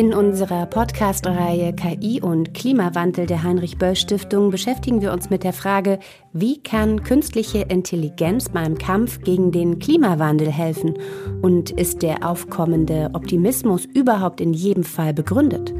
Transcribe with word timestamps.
In 0.00 0.14
unserer 0.14 0.64
Podcast-Reihe 0.64 1.74
KI 1.74 2.22
und 2.22 2.54
Klimawandel 2.54 3.26
der 3.26 3.42
Heinrich-Böll-Stiftung 3.42 4.50
beschäftigen 4.50 5.02
wir 5.02 5.12
uns 5.12 5.28
mit 5.28 5.44
der 5.44 5.52
Frage, 5.52 5.98
wie 6.32 6.62
kann 6.62 7.02
künstliche 7.02 7.66
Intelligenz 7.68 8.48
beim 8.48 8.78
Kampf 8.78 9.20
gegen 9.20 9.52
den 9.52 9.78
Klimawandel 9.78 10.50
helfen? 10.50 10.94
Und 11.42 11.70
ist 11.72 12.00
der 12.00 12.26
aufkommende 12.26 13.10
Optimismus 13.12 13.84
überhaupt 13.84 14.40
in 14.40 14.54
jedem 14.54 14.84
Fall 14.84 15.12
begründet? 15.12 15.74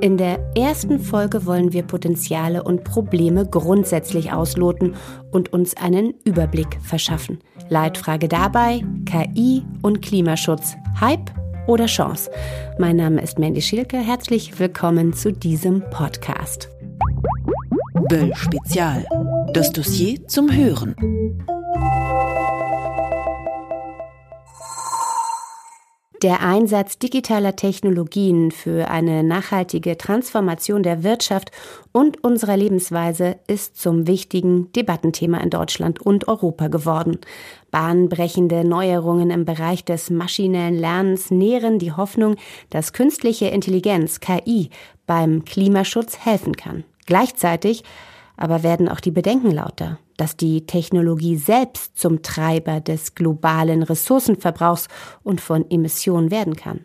In 0.00 0.16
der 0.16 0.38
ersten 0.56 0.98
Folge 0.98 1.44
wollen 1.44 1.74
wir 1.74 1.82
Potenziale 1.82 2.62
und 2.62 2.84
Probleme 2.84 3.44
grundsätzlich 3.44 4.32
ausloten 4.32 4.94
und 5.32 5.52
uns 5.52 5.76
einen 5.76 6.14
Überblick 6.24 6.78
verschaffen. 6.80 7.40
Leitfrage 7.68 8.26
dabei 8.26 8.82
KI 9.04 9.62
und 9.82 10.00
Klimaschutz. 10.00 10.76
Hype 10.98 11.30
oder 11.70 11.86
Chance. 11.86 12.30
Mein 12.78 12.96
Name 12.96 13.22
ist 13.22 13.38
Mandy 13.38 13.62
Schielke. 13.62 13.96
Herzlich 13.96 14.58
willkommen 14.58 15.14
zu 15.14 15.32
diesem 15.32 15.82
Podcast. 15.90 16.68
Böll 18.08 18.34
Spezial. 18.34 19.06
Das 19.54 19.72
Dossier 19.72 20.26
zum 20.26 20.52
Hören. 20.52 20.96
Der 26.22 26.42
Einsatz 26.42 26.98
digitaler 26.98 27.56
Technologien 27.56 28.50
für 28.50 28.90
eine 28.90 29.22
nachhaltige 29.22 29.96
Transformation 29.96 30.82
der 30.82 31.02
Wirtschaft 31.02 31.50
und 31.92 32.22
unserer 32.22 32.58
Lebensweise 32.58 33.36
ist 33.46 33.80
zum 33.80 34.06
wichtigen 34.06 34.70
Debattenthema 34.72 35.38
in 35.38 35.48
Deutschland 35.48 36.02
und 36.02 36.28
Europa 36.28 36.68
geworden. 36.68 37.20
Bahnbrechende 37.70 38.68
Neuerungen 38.68 39.30
im 39.30 39.46
Bereich 39.46 39.82
des 39.82 40.10
maschinellen 40.10 40.78
Lernens 40.78 41.30
nähren 41.30 41.78
die 41.78 41.92
Hoffnung, 41.92 42.36
dass 42.68 42.92
künstliche 42.92 43.46
Intelligenz 43.46 44.20
KI 44.20 44.68
beim 45.06 45.46
Klimaschutz 45.46 46.18
helfen 46.18 46.54
kann. 46.54 46.84
Gleichzeitig 47.06 47.82
aber 48.40 48.64
werden 48.64 48.88
auch 48.88 49.00
die 49.00 49.12
Bedenken 49.12 49.52
lauter, 49.52 49.98
dass 50.16 50.36
die 50.36 50.66
Technologie 50.66 51.36
selbst 51.36 51.96
zum 51.96 52.22
Treiber 52.22 52.80
des 52.80 53.14
globalen 53.14 53.84
Ressourcenverbrauchs 53.84 54.88
und 55.22 55.40
von 55.40 55.70
Emissionen 55.70 56.30
werden 56.32 56.56
kann. 56.56 56.84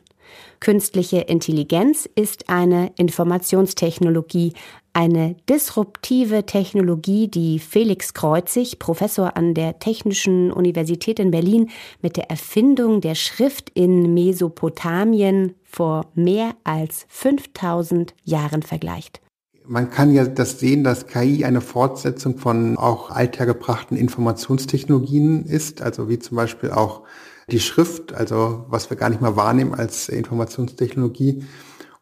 Künstliche 0.59 1.19
Intelligenz 1.19 2.09
ist 2.15 2.49
eine 2.49 2.91
Informationstechnologie, 2.97 4.53
eine 4.93 5.35
disruptive 5.49 6.45
Technologie, 6.45 7.27
die 7.27 7.59
Felix 7.59 8.13
Kreuzig, 8.13 8.79
Professor 8.79 9.35
an 9.37 9.53
der 9.53 9.79
Technischen 9.79 10.51
Universität 10.51 11.19
in 11.19 11.31
Berlin, 11.31 11.69
mit 12.01 12.17
der 12.17 12.29
Erfindung 12.29 13.01
der 13.01 13.15
Schrift 13.15 13.69
in 13.71 14.13
Mesopotamien 14.13 15.55
vor 15.63 16.05
mehr 16.15 16.55
als 16.63 17.05
5000 17.09 18.13
Jahren 18.23 18.63
vergleicht. 18.63 19.24
Man 19.67 19.89
kann 19.89 20.13
ja 20.13 20.25
das 20.25 20.59
sehen, 20.59 20.83
dass 20.83 21.07
KI 21.07 21.43
eine 21.43 21.61
Fortsetzung 21.61 22.37
von 22.37 22.77
auch 22.77 23.09
althergebrachten 23.09 23.97
Informationstechnologien 23.97 25.45
ist, 25.45 25.81
also 25.81 26.07
wie 26.07 26.19
zum 26.19 26.37
Beispiel 26.37 26.71
auch 26.71 27.03
die 27.49 27.59
Schrift, 27.59 28.13
also 28.13 28.65
was 28.69 28.89
wir 28.89 28.97
gar 28.97 29.09
nicht 29.09 29.21
mal 29.21 29.35
wahrnehmen 29.35 29.73
als 29.73 30.09
Informationstechnologie. 30.09 31.45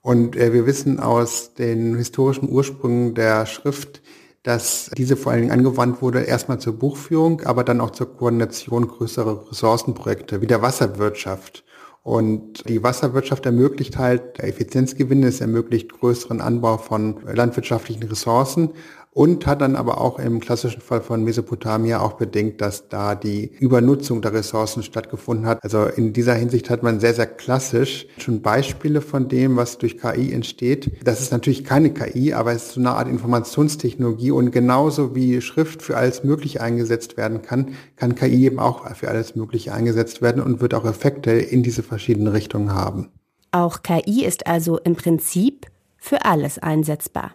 Und 0.02 0.36
äh, 0.36 0.52
wir 0.54 0.66
wissen 0.66 1.00
aus 1.00 1.54
den 1.54 1.96
historischen 1.96 2.50
Ursprüngen 2.50 3.16
der 3.16 3.46
Schrift, 3.46 4.02
dass 4.44 4.92
diese 4.98 5.16
vor 5.16 5.32
allen 5.32 5.42
Dingen 5.42 5.54
angewandt 5.54 6.02
wurde, 6.02 6.22
erstmal 6.22 6.60
zur 6.60 6.74
Buchführung, 6.74 7.42
aber 7.42 7.64
dann 7.64 7.80
auch 7.80 7.92
zur 7.92 8.14
Koordination 8.18 8.90
größerer 8.90 9.50
Ressourcenprojekte, 9.50 10.42
wie 10.42 10.48
der 10.48 10.62
Wasserwirtschaft. 10.62 11.63
Und 12.04 12.68
die 12.68 12.84
Wasserwirtschaft 12.84 13.46
ermöglicht 13.46 13.98
halt 13.98 14.40
Effizienzgewinne, 14.40 15.28
es 15.28 15.40
ermöglicht 15.40 15.94
größeren 15.94 16.42
Anbau 16.42 16.78
von 16.78 17.22
landwirtschaftlichen 17.26 18.04
Ressourcen 18.04 18.72
und 19.14 19.46
hat 19.46 19.62
dann 19.62 19.76
aber 19.76 20.02
auch 20.02 20.20
im 20.20 20.40
klassischen 20.40 20.82
Fall 20.82 21.02
von 21.02 21.24
Mesopotamia 21.24 22.02
auch 22.02 22.14
bedingt, 22.14 22.62
dass 22.62 22.90
da 22.90 23.16
die 23.16 23.52
Übernutzung 23.60 24.22
der 24.22 24.34
Ressourcen 24.34 24.84
stattgefunden 24.84 25.46
hat. 25.46 25.64
Also 25.64 25.86
in 25.86 26.14
dieser 26.14 26.34
Hinsicht 26.34 26.70
hat 26.70 26.84
man 26.84 27.00
sehr, 27.00 27.14
sehr 27.14 27.28
klassisch 27.28 28.08
schon 28.18 28.42
Beispiele 28.42 29.02
von 29.02 29.30
dem, 29.30 29.56
was 29.56 29.78
durch 29.78 29.98
KI 29.98 30.34
entsteht. 30.34 30.92
Das 31.04 31.22
ist 31.22 31.32
natürlich 31.32 31.64
keine 31.64 31.94
KI, 31.94 32.34
aber 32.34 32.54
es 32.54 32.64
ist 32.64 32.74
so 32.74 32.80
eine 32.80 32.92
Art 32.92 33.08
Informationstechnologie 33.08 34.32
und 34.32 34.52
genauso 34.52 35.16
wie 35.16 35.42
Schrift 35.42 35.82
für 35.82 35.96
alles 35.96 36.24
Mögliche 36.24 36.62
eingesetzt 36.62 37.18
werden 37.18 37.42
kann, 37.42 37.76
kann 37.96 38.16
KI 38.16 38.46
eben 38.46 38.60
auch 38.60 38.88
für 38.96 39.10
alles 39.10 39.36
Mögliche 39.36 39.74
eingesetzt 39.74 40.22
werden 40.22 40.42
und 40.42 40.62
wird 40.62 40.74
auch 40.74 40.86
Effekte 40.86 41.32
in 41.32 41.62
diese 41.62 41.84
verschiedenen 41.84 42.30
Richtungen 42.30 42.74
haben. 42.74 43.10
Auch 43.52 43.84
KI 43.84 44.26
ist 44.26 44.48
also 44.48 44.80
im 44.80 44.96
Prinzip 44.96 45.68
für 45.98 46.26
alles 46.26 46.58
einsetzbar. 46.58 47.34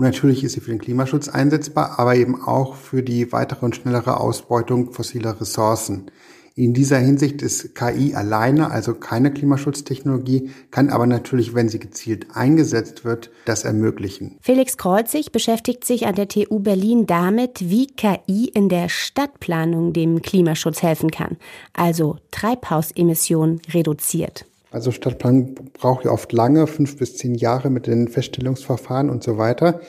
Und 0.00 0.06
natürlich 0.06 0.44
ist 0.44 0.54
sie 0.54 0.60
für 0.60 0.70
den 0.70 0.78
Klimaschutz 0.78 1.28
einsetzbar, 1.28 1.98
aber 1.98 2.16
eben 2.16 2.42
auch 2.42 2.74
für 2.74 3.02
die 3.02 3.32
weitere 3.32 3.66
und 3.66 3.76
schnellere 3.76 4.18
Ausbeutung 4.18 4.94
fossiler 4.94 5.38
Ressourcen. 5.38 6.10
In 6.54 6.72
dieser 6.72 6.96
Hinsicht 6.96 7.42
ist 7.42 7.74
KI 7.74 8.14
alleine, 8.14 8.70
also 8.70 8.94
keine 8.94 9.30
Klimaschutztechnologie, 9.30 10.52
kann 10.70 10.88
aber 10.88 11.06
natürlich, 11.06 11.54
wenn 11.54 11.68
sie 11.68 11.78
gezielt 11.78 12.28
eingesetzt 12.32 13.04
wird, 13.04 13.30
das 13.44 13.64
ermöglichen. 13.64 14.38
Felix 14.40 14.78
Kreuzig 14.78 15.32
beschäftigt 15.32 15.84
sich 15.84 16.06
an 16.06 16.14
der 16.14 16.28
TU 16.28 16.60
Berlin 16.60 17.06
damit, 17.06 17.68
wie 17.68 17.86
KI 17.88 18.46
in 18.54 18.70
der 18.70 18.88
Stadtplanung 18.88 19.92
dem 19.92 20.22
Klimaschutz 20.22 20.82
helfen 20.82 21.10
kann, 21.10 21.36
also 21.74 22.16
Treibhausemissionen 22.30 23.60
reduziert. 23.70 24.46
Also 24.70 24.92
Stadtplanung 24.92 25.54
braucht 25.72 26.04
ja 26.04 26.12
oft 26.12 26.32
lange, 26.32 26.66
fünf 26.66 26.96
bis 26.96 27.16
zehn 27.16 27.34
Jahre 27.34 27.70
mit 27.70 27.86
den 27.86 28.08
Feststellungsverfahren 28.08 29.10
und 29.10 29.22
so 29.22 29.36
weiter. 29.36 29.80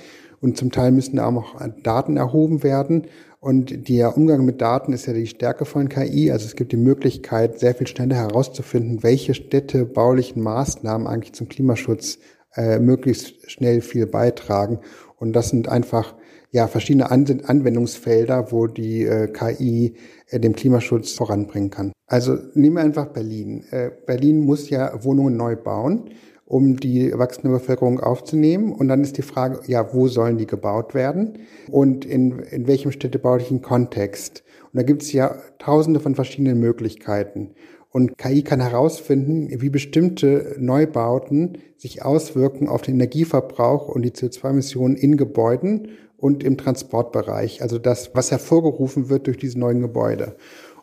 Und 0.41 0.57
zum 0.57 0.71
Teil 0.71 0.91
müssen 0.91 1.17
da 1.17 1.27
auch 1.27 1.31
noch 1.31 1.55
Daten 1.83 2.17
erhoben 2.17 2.63
werden. 2.63 3.07
Und 3.39 3.89
der 3.89 4.17
Umgang 4.17 4.43
mit 4.43 4.61
Daten 4.61 4.93
ist 4.93 5.05
ja 5.05 5.13
die 5.13 5.27
Stärke 5.27 5.65
von 5.65 5.87
KI. 5.87 6.31
Also 6.31 6.45
es 6.45 6.55
gibt 6.55 6.71
die 6.71 6.77
Möglichkeit, 6.77 7.59
sehr 7.59 7.75
viel 7.75 7.87
schneller 7.87 8.15
herauszufinden, 8.15 9.03
welche 9.03 9.33
städtebaulichen 9.33 10.41
Maßnahmen 10.41 11.07
eigentlich 11.07 11.33
zum 11.33 11.47
Klimaschutz 11.47 12.17
äh, 12.55 12.79
möglichst 12.79 13.49
schnell 13.49 13.81
viel 13.81 14.07
beitragen. 14.07 14.79
Und 15.17 15.33
das 15.33 15.49
sind 15.49 15.69
einfach 15.69 16.15
ja 16.51 16.67
verschiedene 16.67 17.09
Anwendungsfelder, 17.09 18.51
wo 18.51 18.67
die 18.67 19.03
äh, 19.03 19.27
KI 19.27 19.95
äh, 20.27 20.39
dem 20.39 20.53
Klimaschutz 20.53 21.13
voranbringen 21.13 21.69
kann. 21.69 21.91
Also 22.07 22.37
nehmen 22.53 22.75
wir 22.75 22.83
einfach 22.83 23.07
Berlin. 23.07 23.63
Äh, 23.71 23.91
Berlin 24.05 24.41
muss 24.41 24.69
ja 24.69 25.03
Wohnungen 25.03 25.37
neu 25.37 25.55
bauen, 25.55 26.09
um 26.45 26.77
die 26.77 27.17
wachsende 27.17 27.49
Bevölkerung 27.49 28.01
aufzunehmen. 28.01 28.73
Und 28.73 28.89
dann 28.89 29.01
ist 29.01 29.17
die 29.17 29.21
Frage, 29.21 29.61
ja, 29.67 29.93
wo 29.93 30.09
sollen 30.09 30.37
die 30.37 30.47
gebaut 30.47 30.93
werden 30.93 31.39
und 31.69 32.03
in, 32.03 32.39
in 32.39 32.67
welchem 32.67 32.91
städtebaulichen 32.91 33.61
Kontext? 33.61 34.43
Und 34.73 34.77
da 34.77 34.83
gibt 34.83 35.03
es 35.03 35.13
ja 35.13 35.35
tausende 35.59 36.01
von 36.01 36.15
verschiedenen 36.15 36.59
Möglichkeiten. 36.59 37.51
Und 37.93 38.17
KI 38.17 38.41
kann 38.41 38.61
herausfinden, 38.61 39.49
wie 39.61 39.69
bestimmte 39.69 40.55
Neubauten 40.57 41.57
sich 41.75 42.03
auswirken 42.03 42.69
auf 42.69 42.81
den 42.81 42.95
Energieverbrauch 42.95 43.89
und 43.89 44.03
die 44.03 44.11
CO2-Emissionen 44.11 44.95
in 44.95 45.17
Gebäuden 45.17 45.89
und 46.21 46.43
im 46.43 46.55
Transportbereich. 46.57 47.61
Also 47.61 47.79
das, 47.79 48.11
was 48.13 48.31
hervorgerufen 48.31 49.09
wird 49.09 49.27
durch 49.27 49.37
diese 49.37 49.59
neuen 49.59 49.81
Gebäude 49.81 50.35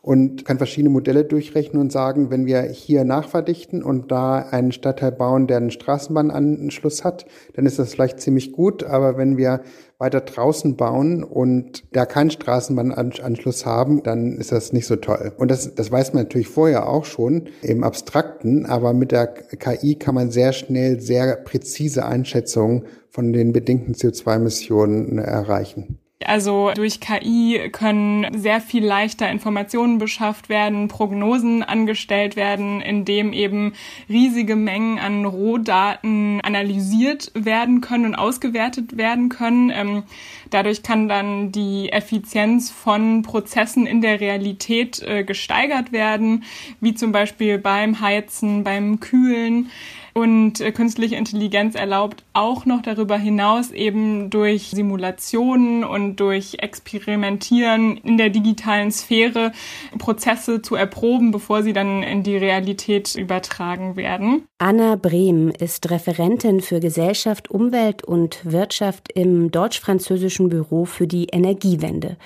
und 0.03 0.45
kann 0.45 0.59
verschiedene 0.59 0.93
Modelle 0.93 1.25
durchrechnen 1.25 1.81
und 1.81 1.93
sagen, 1.93 2.31
wenn 2.31 2.47
wir 2.47 2.63
hier 2.63 3.05
nachverdichten 3.05 3.83
und 3.83 4.11
da 4.11 4.39
einen 4.39 4.73
Stadtteil 4.73 5.13
bauen, 5.13 5.47
der 5.47 5.59
einen 5.59 5.71
Straßenbahnanschluss 5.71 7.05
hat, 7.05 7.27
dann 7.55 7.67
ist 7.67 7.79
das 7.79 7.93
vielleicht 7.93 8.21
ziemlich 8.21 8.53
gut. 8.53 8.85
Aber 8.85 9.17
wenn 9.17 9.37
wir 9.37 9.63
weiter 9.99 10.21
draußen 10.21 10.77
bauen 10.77 11.25
und 11.25 11.85
da 11.93 12.07
keinen 12.07 12.31
Straßenbahnanschluss 12.31 13.67
haben, 13.67 14.03
dann 14.03 14.39
ist 14.39 14.53
das 14.53 14.73
nicht 14.73 14.87
so 14.87 14.97
toll. 14.97 15.33
Und 15.37 15.51
das, 15.51 15.75
das 15.75 15.91
weiß 15.91 16.15
man 16.15 16.23
natürlich 16.25 16.49
vorher 16.49 16.89
auch 16.89 17.05
schon 17.05 17.49
im 17.63 17.83
Abstrakten, 17.83 18.65
aber 18.67 18.93
mit 18.93 19.11
der 19.11 19.27
KI 19.27 19.97
kann 19.97 20.15
man 20.15 20.31
sehr 20.31 20.53
schnell 20.53 21.01
sehr 21.01 21.37
präzise 21.37 22.07
Einschätzungen 22.07 22.85
von 23.11 23.33
den 23.33 23.53
bedingten 23.53 23.95
CO2-Emissionen 23.95 25.19
erreichen. 25.19 25.99
Also 26.29 26.73
durch 26.75 27.01
KI 27.01 27.71
können 27.73 28.39
sehr 28.39 28.61
viel 28.61 28.85
leichter 28.85 29.31
Informationen 29.31 29.97
beschafft 29.97 30.51
werden, 30.51 30.87
Prognosen 30.89 31.63
angestellt 31.63 32.37
werden, 32.37 32.83
indem 32.83 33.33
eben 33.33 33.73
riesige 34.11 34.55
Mengen 34.55 34.99
an 34.99 35.25
Rohdaten 35.25 36.43
analysiert 36.43 37.33
werden 37.33 37.81
können 37.81 38.05
und 38.05 38.15
ausgewertet 38.15 38.99
werden 38.99 39.31
können. 39.31 39.73
Ähm, 39.75 40.03
dadurch 40.51 40.83
kann 40.83 41.09
dann 41.09 41.51
die 41.51 41.89
Effizienz 41.91 42.71
von 42.71 43.23
Prozessen 43.23 43.87
in 43.87 44.03
der 44.03 44.21
Realität 44.21 45.01
äh, 45.01 45.25
gesteigert 45.25 45.93
werden, 45.93 46.45
wie 46.83 46.95
zum 46.95 47.11
Beispiel 47.11 47.57
beim 47.57 48.03
Heizen, 48.03 48.65
beim 48.65 49.01
Kühlen. 49.01 49.71
Und 50.19 50.61
äh, 50.61 50.73
künstliche 50.73 51.15
Intelligenz 51.15 51.77
erlaubt 51.77 52.25
auch 52.33 52.67
noch 52.67 52.83
darüber 52.83 53.17
hinaus 53.17 53.71
eben 53.71 54.31
durch 54.31 54.71
Simulationen 54.71 55.85
und 55.85 56.17
durch 56.17 56.57
Experimentieren 56.59 57.99
in 57.99 58.19
der 58.19 58.29
digitalen 58.29 58.91
Sphäre 58.91 59.53
Prozesse 59.97 60.61
zu 60.61 60.75
erproben, 60.75 61.31
bevor 61.31 61.63
sie 61.63 61.73
dann 61.73 62.03
in 62.03 62.25
die 62.25 62.37
Realität 62.37 63.15
übertragen 63.15 63.95
werden. 63.95 64.43
Anna 64.59 64.97
Brehm 64.97 65.53
ist 65.57 65.89
Referentin 65.89 66.63
für 66.63 66.81
Gesellschaft, 66.81 67.49
Umwelt 67.49 68.03
und 68.03 68.41
Wirtschaft 68.43 69.13
im 69.13 69.53
deutsch-französischen 69.53 70.49
Büro 70.49 70.85
für 70.85 71.07
die 71.07 71.27
Energiewende. 71.27 72.17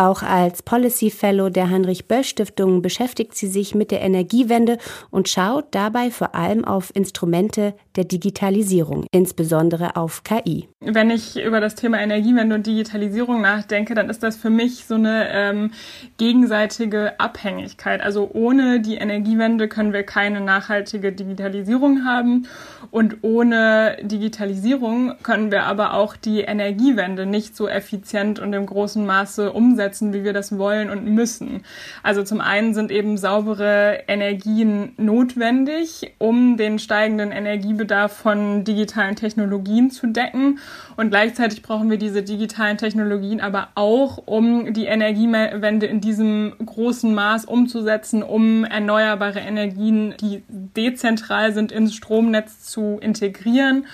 Auch 0.00 0.22
als 0.22 0.62
Policy 0.62 1.10
Fellow 1.10 1.50
der 1.50 1.68
Heinrich 1.68 2.08
Böll 2.08 2.24
Stiftung 2.24 2.80
beschäftigt 2.80 3.36
sie 3.36 3.48
sich 3.48 3.74
mit 3.74 3.90
der 3.90 4.00
Energiewende 4.00 4.78
und 5.10 5.28
schaut 5.28 5.66
dabei 5.72 6.10
vor 6.10 6.34
allem 6.34 6.64
auf 6.64 6.90
Instrumente 6.96 7.74
der 7.96 8.04
Digitalisierung, 8.04 9.04
insbesondere 9.12 9.96
auf 9.96 10.24
KI. 10.24 10.68
Wenn 10.80 11.10
ich 11.10 11.38
über 11.38 11.60
das 11.60 11.74
Thema 11.74 12.00
Energiewende 12.00 12.54
und 12.54 12.66
Digitalisierung 12.66 13.42
nachdenke, 13.42 13.94
dann 13.94 14.08
ist 14.08 14.22
das 14.22 14.38
für 14.38 14.48
mich 14.48 14.86
so 14.86 14.94
eine 14.94 15.28
ähm, 15.32 15.72
gegenseitige 16.16 17.20
Abhängigkeit. 17.20 18.00
Also 18.00 18.30
ohne 18.32 18.80
die 18.80 18.94
Energiewende 18.94 19.68
können 19.68 19.92
wir 19.92 20.04
keine 20.04 20.40
nachhaltige 20.40 21.12
Digitalisierung 21.12 22.06
haben 22.06 22.48
und 22.90 23.18
ohne 23.20 23.98
Digitalisierung 24.00 25.16
können 25.22 25.50
wir 25.50 25.64
aber 25.64 25.92
auch 25.92 26.16
die 26.16 26.40
Energiewende 26.40 27.26
nicht 27.26 27.54
so 27.54 27.68
effizient 27.68 28.38
und 28.38 28.54
im 28.54 28.64
großen 28.64 29.04
Maße 29.04 29.52
umsetzen 29.52 29.89
umsetzen, 29.90 30.12
wie 30.12 30.24
wir 30.24 30.32
das 30.32 30.56
wollen 30.56 30.90
und 30.90 31.04
müssen. 31.04 31.62
Also 32.02 32.22
zum 32.22 32.40
einen 32.40 32.74
sind 32.74 32.90
eben 32.90 33.16
saubere 33.16 34.00
Energien 34.06 34.92
notwendig, 34.96 36.12
um 36.18 36.56
den 36.56 36.78
steigenden 36.78 37.32
Energiebedarf 37.32 38.12
von 38.12 38.64
digitalen 38.64 39.16
Technologien 39.16 39.90
zu 39.90 40.06
decken. 40.06 40.58
Und 40.96 41.10
gleichzeitig 41.10 41.62
brauchen 41.62 41.90
wir 41.90 41.98
diese 41.98 42.22
digitalen 42.22 42.78
Technologien 42.78 43.40
aber 43.40 43.68
auch, 43.74 44.22
um 44.26 44.72
die 44.72 44.84
Energiewende 44.84 45.86
in 45.86 46.00
diesem 46.00 46.52
großen 46.64 47.12
Maß 47.12 47.44
umzusetzen, 47.46 48.22
um 48.22 48.64
erneuerbare 48.64 49.40
Energien, 49.40 50.14
die 50.20 50.42
dezentral 50.48 51.52
sind, 51.52 51.72
ins 51.72 51.94
Stromnetz 51.94 52.62
zu 52.62 52.98
integrieren 53.00 53.86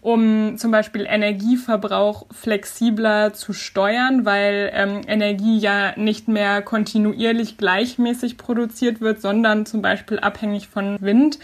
um 0.00 0.56
zum 0.58 0.70
Beispiel 0.70 1.06
Energieverbrauch 1.08 2.26
flexibler 2.30 3.32
zu 3.32 3.52
steuern, 3.52 4.24
weil 4.24 4.70
ähm, 4.74 5.00
Energie 5.06 5.58
ja 5.58 5.92
nicht 5.96 6.28
mehr 6.28 6.62
kontinuierlich 6.62 7.58
gleichmäßig 7.58 8.36
produziert 8.36 9.00
wird, 9.00 9.20
sondern 9.20 9.66
zum 9.66 9.82
Beispiel 9.82 10.18
abhängig 10.18 10.68
von 10.68 10.98
Wind. 11.00 11.38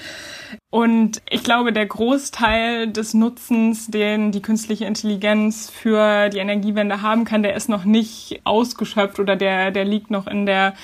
Und 0.70 1.23
ich 1.31 1.44
glaube, 1.44 1.73
der 1.73 1.87
Großteil 1.87 2.88
des 2.88 3.14
Nutzens, 3.14 3.87
den 3.87 4.32
die 4.32 4.43
künstliche 4.43 4.87
Intelligenz 4.87 5.70
für 5.70 6.29
die 6.31 6.38
Energiewende 6.38 7.00
haben 7.00 7.25
kann, 7.25 7.44
der 7.44 7.55
ist 7.55 7.69
noch 7.69 7.85
nicht 7.85 8.41
ausgeschöpft 8.43 9.20
oder 9.20 9.37
der, 9.37 9.70
der 9.70 9.85
liegt 9.85 10.11
noch 10.11 10.26
in 10.26 10.46
der 10.46 10.75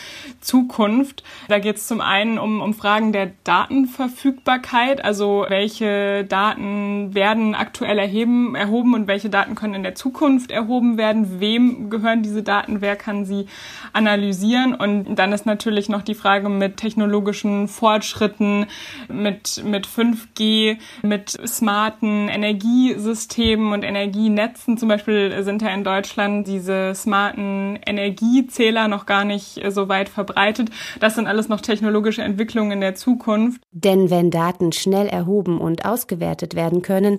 Zukunft. 0.41 1.25
Da 1.49 1.59
geht 1.59 1.77
es 1.77 1.89
zum 1.89 2.01
einen 2.01 2.39
um, 2.39 2.61
um 2.61 2.73
Fragen 2.73 3.13
der 3.13 3.33
Datenverfügbarkeit, 3.43 5.05
also 5.05 5.45
welche 5.49 6.25
Daten 6.25 7.15
werden 7.15 7.57
aktuell 7.57 7.99
erheben, 7.99 8.55
erhoben 8.55 8.95
und 8.95 9.09
welche 9.09 9.29
Daten 9.29 9.57
können 9.57 9.75
in 9.75 9.83
der 9.83 9.97
Zukunft 9.97 10.53
erhoben 10.53 10.99
werden, 10.99 11.41
wem 11.41 11.91
gehören 11.91 12.23
diese 12.23 12.45
Daten, 12.45 12.81
wer 12.81 12.95
kann 12.95 13.25
sie 13.25 13.47
analysieren. 13.93 14.75
Und 14.75 15.17
dann 15.17 15.33
ist 15.33 15.47
natürlich 15.47 15.89
noch 15.89 16.03
die 16.03 16.15
Frage 16.15 16.49
mit 16.49 16.77
technologischen 16.77 17.67
Fortschritten, 17.67 18.67
mit, 19.09 19.60
mit 19.65 19.87
5G, 19.87 20.79
mit 21.03 21.31
smarten 21.31 22.29
Energiesystemen 22.29 23.73
und 23.73 23.83
Energienetzen. 23.83 24.79
Zum 24.79 24.89
Beispiel 24.89 25.43
sind 25.43 25.63
ja 25.63 25.69
in 25.69 25.85
Deutschland 25.85 26.47
diese 26.47 26.95
smarten 26.95 27.79
Energiezähler 27.87 28.89
noch 28.89 29.07
gar 29.07 29.25
nicht 29.25 29.61
so 29.69 29.89
weit 29.89 30.09
verbreitet. 30.09 30.71
Das 31.01 31.15
sind 31.15 31.27
alles 31.27 31.49
noch 31.49 31.61
technologische 31.61 32.23
Entwicklungen 32.23 32.73
in 32.73 32.81
der 32.81 32.95
Zukunft. 32.95 33.61
Denn 33.73 34.11
wenn 34.11 34.31
Daten 34.31 34.73
schnell 34.73 35.07
erhoben 35.07 35.61
und 35.61 35.85
ausgewertet 35.85 36.55
werden 36.55 36.83
können, 36.83 37.19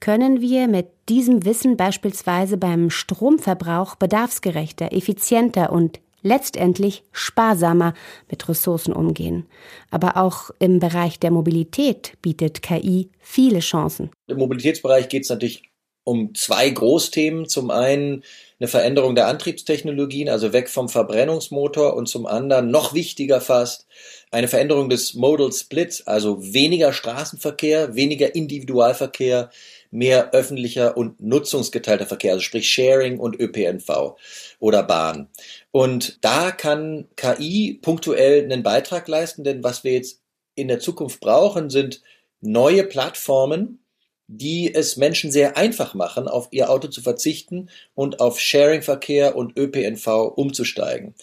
können 0.00 0.40
wir 0.40 0.66
mit 0.66 0.88
diesem 1.08 1.44
Wissen 1.44 1.76
beispielsweise 1.76 2.56
beim 2.56 2.90
Stromverbrauch 2.90 3.94
bedarfsgerechter, 3.94 4.92
effizienter 4.92 5.72
und 5.72 6.00
letztendlich 6.22 7.02
sparsamer 7.12 7.94
mit 8.30 8.48
Ressourcen 8.48 8.92
umgehen. 8.92 9.46
Aber 9.90 10.16
auch 10.16 10.50
im 10.58 10.78
Bereich 10.78 11.18
der 11.18 11.30
Mobilität 11.30 12.14
bietet 12.22 12.62
KI 12.62 13.10
viele 13.18 13.60
Chancen. 13.60 14.10
Im 14.26 14.38
Mobilitätsbereich 14.38 15.08
geht 15.08 15.24
es 15.24 15.28
natürlich 15.28 15.62
um 16.04 16.34
zwei 16.34 16.68
Großthemen. 16.68 17.48
Zum 17.48 17.70
einen 17.70 18.22
eine 18.58 18.68
Veränderung 18.68 19.14
der 19.14 19.26
Antriebstechnologien, 19.26 20.28
also 20.28 20.52
weg 20.52 20.68
vom 20.68 20.88
Verbrennungsmotor 20.88 21.96
und 21.96 22.08
zum 22.08 22.26
anderen, 22.26 22.70
noch 22.70 22.94
wichtiger 22.94 23.40
fast, 23.40 23.86
eine 24.30 24.46
Veränderung 24.46 24.88
des 24.88 25.14
Modal 25.14 25.52
Splits, 25.52 26.06
also 26.06 26.54
weniger 26.54 26.92
Straßenverkehr, 26.92 27.96
weniger 27.96 28.34
Individualverkehr, 28.34 29.50
mehr 29.92 30.32
öffentlicher 30.32 30.96
und 30.96 31.20
nutzungsgeteilter 31.20 32.06
Verkehr, 32.06 32.32
also 32.32 32.42
sprich 32.42 32.68
Sharing 32.68 33.18
und 33.18 33.38
ÖPNV 33.38 34.16
oder 34.58 34.82
Bahn. 34.82 35.28
Und 35.70 36.18
da 36.24 36.50
kann 36.50 37.08
KI 37.14 37.78
punktuell 37.80 38.42
einen 38.42 38.62
Beitrag 38.62 39.06
leisten, 39.06 39.44
denn 39.44 39.62
was 39.62 39.84
wir 39.84 39.92
jetzt 39.92 40.20
in 40.54 40.68
der 40.68 40.80
Zukunft 40.80 41.20
brauchen, 41.20 41.70
sind 41.70 42.00
neue 42.40 42.84
Plattformen, 42.84 43.78
die 44.26 44.74
es 44.74 44.96
Menschen 44.96 45.30
sehr 45.30 45.58
einfach 45.58 45.92
machen, 45.92 46.26
auf 46.26 46.48
ihr 46.52 46.70
Auto 46.70 46.88
zu 46.88 47.02
verzichten 47.02 47.68
und 47.94 48.20
auf 48.20 48.40
Sharing-Verkehr 48.40 49.36
und 49.36 49.58
ÖPNV 49.58 50.32
umzusteigen. 50.36 51.14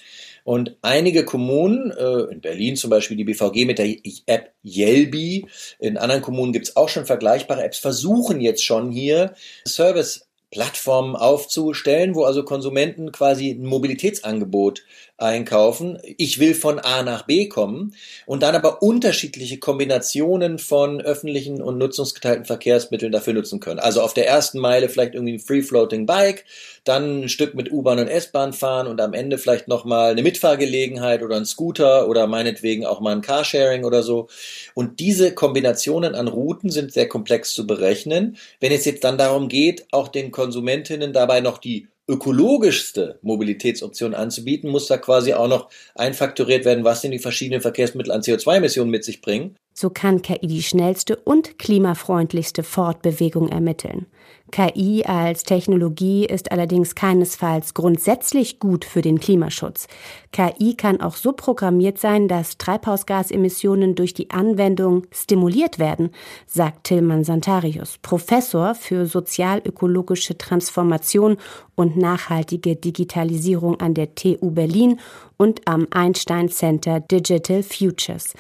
Und 0.50 0.78
einige 0.82 1.26
Kommunen, 1.26 1.92
äh, 1.92 2.34
in 2.34 2.42
Berlin 2.42 2.76
zum 2.76 2.90
Beispiel 2.90 3.16
die 3.16 3.24
BVG 3.24 3.66
mit 3.66 3.78
der 3.78 3.96
App 4.26 4.52
Yelby, 4.64 5.46
in 5.78 5.96
anderen 5.96 6.24
Kommunen 6.24 6.54
gibt 6.54 6.70
es 6.70 6.76
auch 6.76 6.90
schon 6.90 7.06
vergleichbare 7.06 7.64
Apps, 7.64 7.78
versuchen 7.78 8.42
jetzt 8.42 8.66
schon 8.66 8.90
hier 8.90 9.36
Service 9.68 10.28
Plattformen 10.50 11.16
aufzustellen, 11.16 12.16
wo 12.16 12.24
also 12.24 12.44
Konsumenten 12.44 13.12
quasi 13.12 13.52
ein 13.52 13.64
Mobilitätsangebot 13.64 14.82
einkaufen. 15.22 16.00
Ich 16.18 16.40
will 16.40 16.54
von 16.54 16.80
A 16.80 17.04
nach 17.04 17.24
B 17.24 17.48
kommen 17.48 17.94
und 18.26 18.44
dann 18.44 18.56
aber 18.56 18.82
unterschiedliche 18.82 19.58
Kombinationen 19.58 20.60
von 20.60 21.02
öffentlichen 21.02 21.62
und 21.62 21.78
nutzungsgeteilten 21.78 22.46
Verkehrsmitteln 22.46 23.12
dafür 23.12 23.34
nutzen 23.34 23.60
können. 23.60 23.80
Also 23.80 24.02
auf 24.02 24.14
der 24.14 24.28
ersten 24.28 24.60
Meile 24.60 24.90
vielleicht 24.90 25.14
irgendwie 25.14 25.34
ein 25.34 25.40
Free-Floating 25.40 26.06
Bike, 26.06 26.46
dann 26.84 27.24
ein 27.24 27.30
Stück 27.30 27.56
mit 27.56 27.72
U-Bahn 27.72 28.00
und 28.00 28.08
S-Bahn 28.08 28.54
fahren 28.54 28.88
und 28.88 29.02
am 29.02 29.14
Ende 29.14 29.38
vielleicht 29.38 29.68
nochmal 29.68 30.12
eine 30.12 30.24
Mitfahrgelegenheit 30.24 31.22
oder 31.22 31.36
ein 31.36 31.46
Scooter 31.46 32.08
oder 32.08 32.28
meinetwegen 32.28 32.86
auch 32.86 33.00
mal 33.00 33.16
ein 33.16 33.22
Carsharing 33.22 33.84
oder 33.86 34.04
so. 34.04 34.28
Und 34.74 35.00
diese 35.00 35.34
Kombinationen 35.34 36.16
an 36.16 36.28
Routen 36.28 36.70
sind 36.70 36.92
sehr 36.92 37.08
komplex 37.08 37.54
zu 37.54 37.68
berechnen. 37.68 38.38
Wenn 38.60 38.72
es 38.72 38.86
jetzt 38.86 39.04
dann 39.04 39.18
darum 39.18 39.50
geht, 39.50 39.86
auch 39.92 40.08
den 40.08 40.32
Konsumentinnen 40.32 41.14
dabei 41.14 41.42
noch 41.42 41.58
die 41.58 41.88
ökologischste 42.10 43.20
Mobilitätsoption 43.22 44.16
anzubieten, 44.16 44.70
muss 44.70 44.88
da 44.88 44.98
quasi 44.98 45.34
auch 45.34 45.48
noch 45.48 45.70
einfaktoriert 45.96 46.66
werden, 46.66 46.84
was 46.84 47.02
denn 47.02 47.12
die 47.12 47.20
verschiedenen 47.20 47.62
Verkehrsmittel 47.62 48.12
an 48.12 48.22
CO2-Emissionen 48.22 48.90
mit 48.90 49.04
sich 49.04 49.22
bringen. 49.22 49.56
So 49.74 49.90
kann 49.92 50.22
KI 50.24 50.48
die 50.48 50.64
schnellste 50.64 51.16
und 51.16 51.60
klimafreundlichste 51.60 52.64
Fortbewegung 52.64 53.50
ermitteln. 53.50 54.08
KI 54.52 55.04
als 55.06 55.44
Technologie 55.44 56.26
ist 56.26 56.52
allerdings 56.52 56.96
keinesfalls 56.96 57.74
grundsätzlich 57.74 58.60
gut 58.60 58.86
für 58.86 59.02
den 59.02 59.20
Klimaschutz. 59.20 59.88
KI 60.32 60.76
kann 60.76 61.02
auch 61.02 61.16
so 61.16 61.32
programmiert 61.32 61.98
sein, 61.98 62.28
dass 62.28 62.58
Treibhausgasemissionen 62.58 63.96
durch 63.96 64.14
die 64.14 64.32
Anwendung 64.32 65.08
stimuliert 65.12 65.80
werden, 65.80 66.12
sagt 66.46 66.86
Tilman 66.86 67.24
Santarius, 67.24 67.98
Professor 68.02 68.76
für 68.76 69.06
sozialökologische 69.06 70.38
Transformation 70.38 71.38
und 71.76 71.98
nachhaltige 71.98 72.76
Digitalisierung 72.76 73.80
an 73.80 73.94
der 73.94 74.16
TU 74.16 74.52
Berlin 74.52 75.00
und 75.38 75.68
am 75.68 75.88
Einstein 75.92 76.50
Center 76.50 77.00
Digital 77.00 77.64
Futures. 77.64 78.34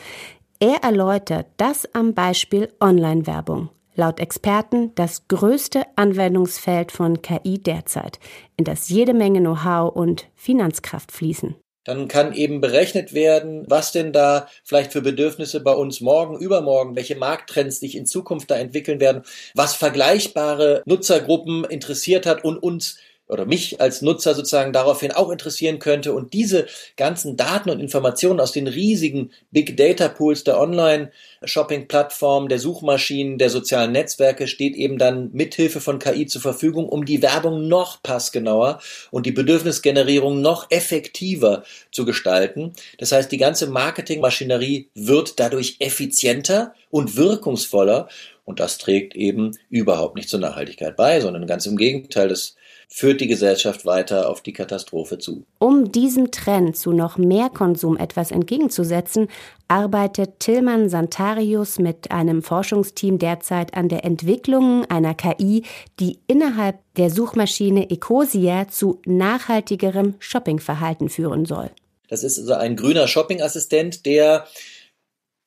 Er 0.60 0.84
erläutert 0.84 1.48
das 1.58 1.88
am 1.94 2.14
Beispiel 2.14 2.68
Online-Werbung. 2.82 3.70
Laut 4.00 4.22
Experten 4.22 4.96
das 4.96 5.28
größte 5.28 5.84
Anwendungsfeld 5.98 6.94
von 6.94 7.22
KI 7.22 7.62
derzeit, 7.62 8.18
in 8.56 8.64
das 8.64 8.88
jede 8.88 9.14
Menge 9.14 9.42
Know-how 9.42 9.94
und 9.94 10.30
Finanzkraft 10.36 11.12
fließen. 11.12 11.56
Dann 11.84 12.08
kann 12.08 12.32
eben 12.32 12.62
berechnet 12.62 13.14
werden, 13.14 13.66
was 13.68 13.92
denn 13.92 14.14
da 14.14 14.48
vielleicht 14.64 14.94
für 14.94 15.02
Bedürfnisse 15.02 15.60
bei 15.60 15.74
uns 15.74 16.00
morgen, 16.00 16.40
übermorgen, 16.40 16.96
welche 16.96 17.18
Markttrends 17.18 17.82
sich 17.82 17.98
in 17.98 18.06
Zukunft 18.06 18.50
da 18.50 18.56
entwickeln 18.56 19.02
werden, 19.02 19.24
was 19.54 19.76
vergleichbare 19.76 20.82
Nutzergruppen 20.86 21.66
interessiert 21.66 22.26
hat 22.26 22.46
und 22.46 22.58
uns 22.58 23.00
oder 23.30 23.46
mich 23.46 23.80
als 23.80 24.02
Nutzer 24.02 24.34
sozusagen 24.34 24.74
daraufhin 24.74 25.12
auch 25.12 25.30
interessieren 25.30 25.78
könnte. 25.78 26.14
Und 26.14 26.34
diese 26.34 26.66
ganzen 26.98 27.38
Daten 27.38 27.70
und 27.70 27.80
Informationen 27.80 28.40
aus 28.40 28.52
den 28.52 28.68
riesigen 28.68 29.32
Big 29.52 29.78
Data 29.78 30.08
Pools 30.10 30.44
der 30.44 30.60
Online-Shopping-Plattformen, 30.60 32.50
der 32.50 32.58
Suchmaschinen, 32.58 33.38
der 33.38 33.52
sozialen 33.52 33.92
Netzwerke 33.92 34.48
steht 34.48 34.76
eben 34.76 34.98
dann 34.98 35.30
mithilfe 35.32 35.80
von 35.80 36.00
KI 36.00 36.26
zur 36.26 36.42
Verfügung, 36.42 36.90
um 36.90 37.06
die 37.06 37.22
Werbung 37.22 37.68
noch 37.68 38.02
passgenauer 38.02 38.82
und 39.12 39.28
die 39.28 39.32
Bedürfnisgenerierung 39.32 40.42
noch 40.42 40.72
effektiver 40.72 41.64
zu 41.92 42.06
gestalten. 42.06 42.74
Das 42.98 43.12
heißt, 43.12 43.32
die 43.32 43.38
ganze 43.38 43.68
Marketingmaschinerie 43.68 44.90
wird 44.96 45.40
dadurch 45.40 45.76
effizienter 45.80 46.74
und 46.90 47.16
wirkungsvoller. 47.16 48.10
Und 48.44 48.60
das 48.60 48.80
trägt 48.80 49.16
eben 49.16 49.56
überhaupt 49.70 50.16
nicht 50.16 50.28
zur 50.28 50.40
Nachhaltigkeit 50.40 50.96
bei, 50.96 51.22
sondern 51.22 51.46
ganz 51.46 51.68
im 51.68 51.78
Gegenteil, 51.78 52.30
das 52.30 52.56
führt 52.92 53.22
die 53.22 53.28
Gesellschaft 53.28 53.86
weiter 53.86 54.30
auf 54.30 54.42
die 54.42 54.52
Katastrophe 54.52 55.20
zu. 55.20 55.46
Um 55.60 55.92
diesem 55.92 56.32
Trend 56.32 56.76
zu 56.76 56.92
noch 56.92 57.18
mehr 57.18 57.50
Konsum 57.50 57.96
etwas 57.96 58.32
entgegenzusetzen, 58.32 59.28
arbeitet 59.68 60.40
Tillmann 60.40 60.90
Santarius 60.90 61.78
mit 61.78 62.12
einem 62.12 62.42
Forschungsteam 62.42 63.20
derzeit 63.20 63.76
an 63.76 63.90
der 63.90 64.04
Entwicklung 64.04 64.86
einer 64.86 65.14
KI, 65.14 65.64
die 66.00 66.20
innerhalb 66.26 66.80
der 66.96 67.12
Suchmaschine 67.12 67.92
Ecosia 67.92 68.68
zu 68.68 69.00
nachhaltigerem 69.06 70.16
Shoppingverhalten 70.18 71.10
führen 71.10 71.46
soll. 71.46 71.70
Das 72.08 72.24
ist 72.24 72.40
also 72.40 72.54
ein 72.56 72.76
grüner 72.76 73.08
Shoppingassistent, 73.08 74.08
der 74.08 74.48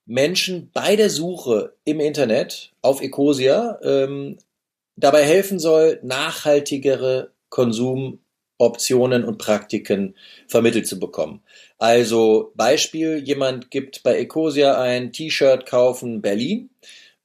Menschen 0.06 0.70
bei 0.72 0.94
der 0.94 1.10
Suche 1.10 1.74
im 1.84 1.98
Internet 1.98 2.72
auf 2.82 3.02
Ecosia 3.02 3.80
ähm, 3.82 4.38
dabei 4.96 5.24
helfen 5.24 5.58
soll, 5.58 6.00
nachhaltigere 6.02 7.32
Konsumoptionen 7.48 9.24
und 9.24 9.38
Praktiken 9.38 10.16
vermittelt 10.48 10.86
zu 10.86 10.98
bekommen. 10.98 11.42
Also 11.78 12.52
Beispiel, 12.54 13.18
jemand 13.18 13.70
gibt 13.70 14.02
bei 14.02 14.18
Ecosia 14.18 14.80
ein 14.80 15.12
T-Shirt 15.12 15.66
kaufen 15.66 16.22
Berlin 16.22 16.70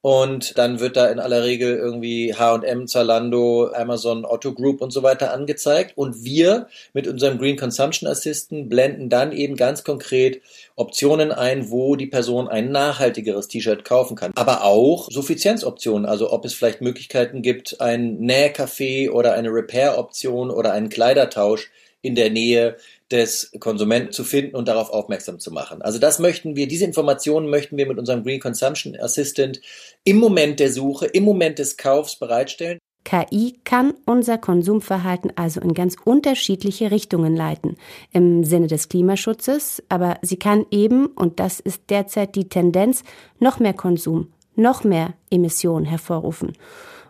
und 0.00 0.56
dann 0.58 0.78
wird 0.78 0.96
da 0.96 1.08
in 1.08 1.18
aller 1.18 1.42
Regel 1.42 1.76
irgendwie 1.76 2.32
H&M, 2.32 2.86
Zalando, 2.86 3.72
Amazon, 3.74 4.24
Otto 4.24 4.54
Group 4.54 4.80
und 4.80 4.92
so 4.92 5.02
weiter 5.02 5.32
angezeigt. 5.32 5.94
Und 5.96 6.22
wir 6.22 6.68
mit 6.92 7.08
unserem 7.08 7.38
Green 7.38 7.56
Consumption 7.56 8.08
Assistant 8.08 8.68
blenden 8.68 9.08
dann 9.08 9.32
eben 9.32 9.56
ganz 9.56 9.82
konkret 9.82 10.40
Optionen 10.76 11.32
ein, 11.32 11.70
wo 11.70 11.96
die 11.96 12.06
Person 12.06 12.46
ein 12.46 12.70
nachhaltigeres 12.70 13.48
T-Shirt 13.48 13.84
kaufen 13.84 14.16
kann. 14.16 14.30
Aber 14.36 14.62
auch 14.62 15.08
Suffizienzoptionen, 15.10 16.06
also 16.06 16.32
ob 16.32 16.44
es 16.44 16.54
vielleicht 16.54 16.80
Möglichkeiten 16.80 17.42
gibt, 17.42 17.80
ein 17.80 18.18
Nähcafé 18.20 19.10
oder 19.10 19.34
eine 19.34 19.48
Repair-Option 19.48 20.50
oder 20.50 20.72
einen 20.72 20.90
Kleidertausch 20.90 21.70
in 22.02 22.14
der 22.14 22.30
Nähe 22.30 22.76
des 23.10 23.52
Konsumenten 23.58 24.12
zu 24.12 24.24
finden 24.24 24.54
und 24.54 24.68
darauf 24.68 24.90
aufmerksam 24.90 25.38
zu 25.38 25.50
machen. 25.50 25.82
Also 25.82 25.98
das 25.98 26.18
möchten 26.18 26.56
wir, 26.56 26.68
diese 26.68 26.84
Informationen 26.84 27.50
möchten 27.50 27.76
wir 27.76 27.86
mit 27.86 27.98
unserem 27.98 28.22
Green 28.22 28.40
Consumption 28.40 28.96
Assistant 28.96 29.60
im 30.04 30.18
Moment 30.18 30.60
der 30.60 30.72
Suche, 30.72 31.06
im 31.06 31.24
Moment 31.24 31.58
des 31.58 31.76
Kaufs 31.76 32.16
bereitstellen. 32.16 32.78
KI 33.04 33.58
kann 33.64 33.94
unser 34.04 34.36
Konsumverhalten 34.36 35.32
also 35.34 35.60
in 35.60 35.72
ganz 35.72 35.96
unterschiedliche 36.04 36.90
Richtungen 36.90 37.34
leiten, 37.34 37.76
im 38.12 38.44
Sinne 38.44 38.66
des 38.66 38.90
Klimaschutzes, 38.90 39.82
aber 39.88 40.18
sie 40.20 40.36
kann 40.36 40.66
eben, 40.70 41.06
und 41.06 41.40
das 41.40 41.58
ist 41.58 41.84
derzeit 41.88 42.34
die 42.34 42.50
Tendenz, 42.50 43.04
noch 43.38 43.60
mehr 43.60 43.72
Konsum, 43.72 44.32
noch 44.56 44.84
mehr 44.84 45.14
Emissionen 45.30 45.86
hervorrufen. 45.86 46.52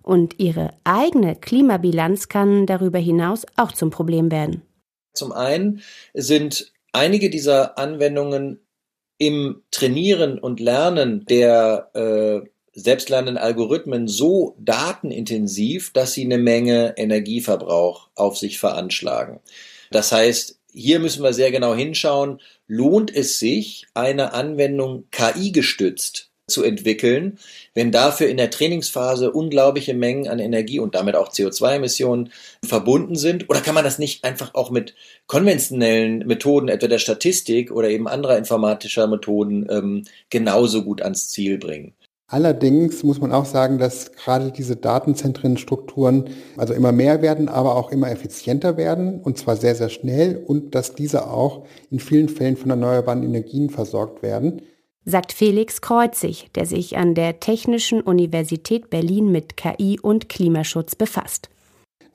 Und 0.03 0.39
ihre 0.39 0.71
eigene 0.85 1.35
Klimabilanz 1.35 2.29
kann 2.29 2.67
darüber 2.67 2.99
hinaus 2.99 3.45
auch 3.57 3.73
zum 3.73 3.91
Problem 3.91 4.31
werden. 4.31 4.63
Zum 5.13 5.33
einen 5.33 5.83
sind 6.15 6.73
einige 6.93 7.31
dieser 7.31 7.79
Anwendungen 7.79 8.61
im 9.19 9.63
Trainieren 9.71 10.39
und 10.39 10.61
Lernen 10.61 11.25
der 11.27 11.91
äh, 11.95 12.49
selbstlernenden 12.73 13.37
Algorithmen 13.37 14.07
so 14.07 14.55
datenintensiv, 14.61 15.93
dass 15.93 16.13
sie 16.13 16.25
eine 16.25 16.39
Menge 16.39 16.95
Energieverbrauch 16.97 18.11
auf 18.15 18.39
sich 18.39 18.59
veranschlagen. 18.59 19.41
Das 19.91 20.13
heißt, 20.13 20.59
hier 20.73 21.01
müssen 21.01 21.25
wir 21.25 21.33
sehr 21.33 21.51
genau 21.51 21.75
hinschauen, 21.75 22.41
lohnt 22.69 23.13
es 23.13 23.39
sich, 23.39 23.87
eine 23.95 24.33
Anwendung 24.33 25.09
KI 25.11 25.51
gestützt 25.51 26.28
zu 26.49 26.65
entwickeln, 26.65 27.39
wenn 27.75 27.93
dafür 27.93 28.29
in 28.29 28.37
der 28.37 28.51
Trainingsphase 28.51 29.31
unglaubliche 29.31 29.95
Mengen 29.95 30.29
an 30.29 30.39
Energie 30.39 30.81
und 30.81 30.95
damit 30.95 31.15
auch 31.15 31.31
CO2-Emissionen 31.31 32.31
verbunden 32.65 33.17
sind? 33.17 33.49
Oder 33.49 33.61
kann 33.61 33.75
man 33.75 33.85
das 33.85 33.99
nicht 33.99 34.25
einfach 34.25 34.55
auch 34.55 34.71
mit 34.71 34.95
konventionellen 35.27 36.27
Methoden, 36.27 36.69
etwa 36.69 36.89
der 36.89 36.99
Statistik 36.99 37.71
oder 37.71 37.91
eben 37.91 38.09
anderer 38.09 38.39
informatischer 38.39 39.07
Methoden, 39.07 39.67
ähm, 39.71 40.05
genauso 40.31 40.83
gut 40.83 41.03
ans 41.03 41.29
Ziel 41.29 41.59
bringen? 41.59 41.95
Allerdings 42.31 43.03
muss 43.05 43.23
man 43.23 43.33
auch 43.33 43.47
sagen, 43.47 43.79
dass 43.79 44.13
gerade 44.13 44.53
diese 44.53 44.77
Datenzentrenstrukturen 44.77 46.29
also 46.59 46.75
immer 46.75 46.93
mehr 46.93 47.23
werden, 47.23 47.49
aber 47.49 47.75
auch 47.75 47.91
immer 47.91 48.11
effizienter 48.11 48.77
werden 48.77 49.21
und 49.23 49.39
zwar 49.39 49.57
sehr, 49.57 49.75
sehr 49.75 49.89
schnell 49.89 50.37
und 50.47 50.75
dass 50.75 50.95
diese 50.95 51.31
auch 51.31 51.65
in 51.91 52.01
vielen 52.01 52.29
Fällen 52.29 52.59
von 52.59 52.69
erneuerbaren 52.69 53.23
Energien 53.23 53.71
versorgt 53.71 54.23
werden 54.23 54.61
sagt 55.09 55.33
Felix 55.33 55.81
Kreuzig, 55.81 56.51
der 56.55 56.67
sich 56.67 56.99
an 56.99 57.15
der 57.15 57.41
Technischen 57.41 58.03
Universität 58.03 58.91
Berlin 58.91 59.33
mit 59.33 59.57
KI 59.57 59.99
und 60.01 60.29
Klimaschutz 60.29 60.95
befasst. 60.95 61.49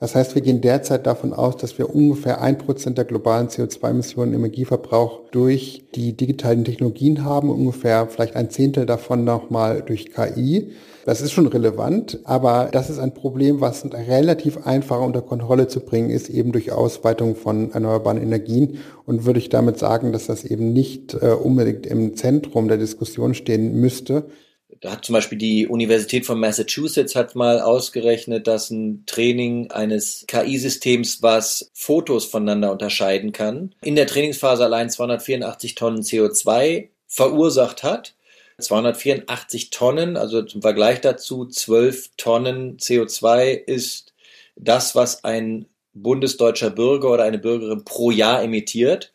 Das 0.04 0.14
heißt, 0.14 0.34
wir 0.34 0.42
gehen 0.42 0.60
derzeit 0.60 1.06
davon 1.06 1.32
aus, 1.32 1.56
dass 1.56 1.78
wir 1.78 1.94
ungefähr 1.94 2.42
ein 2.42 2.58
Prozent 2.58 2.98
der 2.98 3.06
globalen 3.06 3.48
CO2-Emissionen 3.48 4.34
im 4.34 4.40
Energieverbrauch 4.40 5.30
durch 5.30 5.86
die 5.94 6.12
digitalen 6.12 6.62
Technologien 6.62 7.24
haben, 7.24 7.48
ungefähr 7.48 8.06
vielleicht 8.08 8.36
ein 8.36 8.50
Zehntel 8.50 8.84
davon 8.84 9.24
nochmal 9.24 9.80
durch 9.80 10.12
KI. 10.12 10.72
Das 11.06 11.22
ist 11.22 11.32
schon 11.32 11.46
relevant, 11.46 12.18
aber 12.24 12.68
das 12.70 12.90
ist 12.90 12.98
ein 12.98 13.14
Problem, 13.14 13.62
was 13.62 13.82
relativ 13.94 14.66
einfach 14.66 15.00
unter 15.00 15.22
Kontrolle 15.22 15.68
zu 15.68 15.80
bringen 15.80 16.10
ist, 16.10 16.28
eben 16.28 16.52
durch 16.52 16.70
Ausweitung 16.70 17.34
von 17.34 17.72
erneuerbaren 17.72 18.20
Energien. 18.20 18.80
Und 19.06 19.24
würde 19.24 19.38
ich 19.38 19.48
damit 19.48 19.78
sagen, 19.78 20.12
dass 20.12 20.26
das 20.26 20.44
eben 20.44 20.74
nicht 20.74 21.14
äh, 21.14 21.28
unbedingt 21.28 21.86
im 21.86 22.14
Zentrum 22.14 22.68
der 22.68 22.76
Diskussion 22.76 23.32
stehen 23.32 23.80
müsste. 23.80 24.26
Da 24.84 24.92
hat 24.92 25.06
zum 25.06 25.14
Beispiel 25.14 25.38
die 25.38 25.66
Universität 25.66 26.26
von 26.26 26.38
Massachusetts 26.38 27.16
hat 27.16 27.34
mal 27.34 27.58
ausgerechnet, 27.62 28.46
dass 28.46 28.68
ein 28.68 29.04
Training 29.06 29.70
eines 29.70 30.26
KI-Systems, 30.28 31.22
was 31.22 31.70
Fotos 31.72 32.26
voneinander 32.26 32.70
unterscheiden 32.70 33.32
kann, 33.32 33.74
in 33.80 33.96
der 33.96 34.06
Trainingsphase 34.06 34.62
allein 34.62 34.90
284 34.90 35.74
Tonnen 35.74 36.02
CO2 36.02 36.88
verursacht 37.06 37.82
hat 37.82 38.14
284 38.58 39.70
Tonnen, 39.70 40.18
also 40.18 40.42
zum 40.42 40.60
Vergleich 40.60 41.00
dazu 41.00 41.46
12 41.46 42.10
Tonnen 42.18 42.76
CO2 42.76 43.52
ist 43.52 44.12
das, 44.54 44.94
was 44.94 45.24
ein 45.24 45.64
bundesdeutscher 45.94 46.68
Bürger 46.68 47.10
oder 47.10 47.24
eine 47.24 47.38
Bürgerin 47.38 47.86
pro 47.86 48.10
Jahr 48.10 48.42
emittiert. 48.42 49.13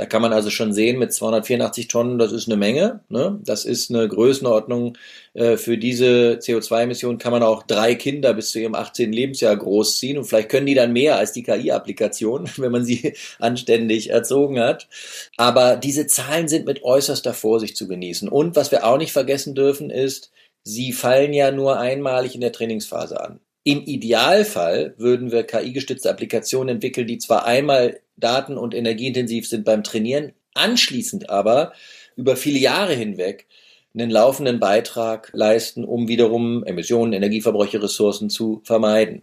Da 0.00 0.06
kann 0.06 0.22
man 0.22 0.32
also 0.32 0.48
schon 0.48 0.72
sehen, 0.72 0.98
mit 0.98 1.12
284 1.12 1.86
Tonnen, 1.86 2.18
das 2.18 2.32
ist 2.32 2.48
eine 2.48 2.56
Menge. 2.56 3.00
Ne? 3.10 3.38
Das 3.44 3.66
ist 3.66 3.90
eine 3.90 4.08
Größenordnung. 4.08 4.96
Äh, 5.34 5.58
für 5.58 5.76
diese 5.76 6.38
CO2-Emissionen 6.40 7.18
kann 7.18 7.32
man 7.32 7.42
auch 7.42 7.64
drei 7.64 7.94
Kinder 7.94 8.32
bis 8.32 8.50
zu 8.50 8.60
ihrem 8.60 8.74
18. 8.74 9.12
Lebensjahr 9.12 9.54
großziehen. 9.54 10.16
Und 10.16 10.24
vielleicht 10.24 10.48
können 10.48 10.64
die 10.64 10.74
dann 10.74 10.94
mehr 10.94 11.18
als 11.18 11.32
die 11.32 11.42
KI-Applikation, 11.42 12.48
wenn 12.56 12.72
man 12.72 12.86
sie 12.86 13.12
anständig 13.40 14.08
erzogen 14.08 14.58
hat. 14.58 14.88
Aber 15.36 15.76
diese 15.76 16.06
Zahlen 16.06 16.48
sind 16.48 16.64
mit 16.64 16.82
äußerster 16.82 17.34
Vorsicht 17.34 17.76
zu 17.76 17.86
genießen. 17.86 18.30
Und 18.30 18.56
was 18.56 18.70
wir 18.70 18.86
auch 18.86 18.96
nicht 18.96 19.12
vergessen 19.12 19.54
dürfen, 19.54 19.90
ist, 19.90 20.30
sie 20.64 20.94
fallen 20.94 21.34
ja 21.34 21.50
nur 21.50 21.78
einmalig 21.78 22.34
in 22.34 22.40
der 22.40 22.52
Trainingsphase 22.52 23.20
an. 23.20 23.40
Im 23.62 23.84
Idealfall 23.84 24.94
würden 24.96 25.32
wir 25.32 25.44
KI-gestützte 25.44 26.10
Applikationen 26.10 26.76
entwickeln, 26.76 27.06
die 27.06 27.18
zwar 27.18 27.44
einmal 27.44 28.00
daten- 28.16 28.56
und 28.56 28.74
energieintensiv 28.74 29.46
sind 29.46 29.64
beim 29.64 29.82
Trainieren, 29.82 30.32
anschließend 30.54 31.28
aber 31.28 31.72
über 32.16 32.36
viele 32.36 32.58
Jahre 32.58 32.94
hinweg 32.94 33.46
einen 33.92 34.10
laufenden 34.10 34.60
Beitrag 34.60 35.30
leisten, 35.32 35.84
um 35.84 36.08
wiederum 36.08 36.64
Emissionen, 36.64 37.12
Energieverbräuche, 37.12 37.82
Ressourcen 37.82 38.30
zu 38.30 38.60
vermeiden. 38.64 39.22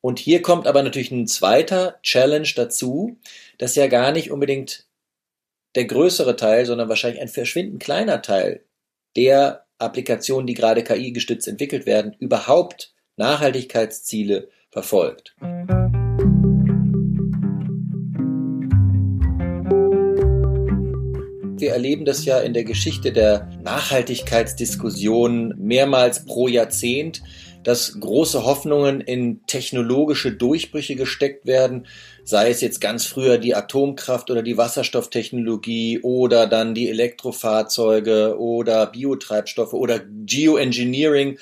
Und 0.00 0.18
hier 0.18 0.42
kommt 0.42 0.66
aber 0.66 0.82
natürlich 0.82 1.10
ein 1.10 1.26
zweiter 1.26 1.98
Challenge 2.02 2.48
dazu, 2.54 3.16
dass 3.58 3.74
ja 3.74 3.86
gar 3.88 4.12
nicht 4.12 4.30
unbedingt 4.30 4.86
der 5.74 5.86
größere 5.86 6.36
Teil, 6.36 6.66
sondern 6.66 6.88
wahrscheinlich 6.88 7.20
ein 7.20 7.28
verschwindend 7.28 7.82
kleiner 7.82 8.22
Teil 8.22 8.64
der 9.16 9.66
Applikationen, 9.78 10.46
die 10.46 10.54
gerade 10.54 10.84
KI 10.84 11.12
gestützt 11.12 11.48
entwickelt 11.48 11.84
werden, 11.86 12.14
überhaupt 12.20 12.93
Nachhaltigkeitsziele 13.16 14.48
verfolgt. 14.70 15.36
Wir 21.56 21.72
erleben 21.72 22.04
das 22.04 22.24
ja 22.24 22.40
in 22.40 22.52
der 22.52 22.64
Geschichte 22.64 23.12
der 23.12 23.48
Nachhaltigkeitsdiskussion 23.62 25.54
mehrmals 25.56 26.26
pro 26.26 26.48
Jahrzehnt, 26.48 27.22
dass 27.62 27.98
große 27.98 28.44
Hoffnungen 28.44 29.00
in 29.00 29.46
technologische 29.46 30.32
Durchbrüche 30.32 30.96
gesteckt 30.96 31.46
werden, 31.46 31.86
sei 32.22 32.50
es 32.50 32.60
jetzt 32.60 32.80
ganz 32.80 33.06
früher 33.06 33.38
die 33.38 33.54
Atomkraft 33.54 34.30
oder 34.30 34.42
die 34.42 34.58
Wasserstofftechnologie 34.58 36.00
oder 36.02 36.46
dann 36.46 36.74
die 36.74 36.90
Elektrofahrzeuge 36.90 38.38
oder 38.38 38.86
Biotreibstoffe 38.86 39.72
oder 39.72 40.00
Geoengineering 40.00 41.38